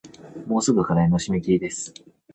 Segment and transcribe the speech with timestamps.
[0.47, 1.93] もうすぐ課題の締切です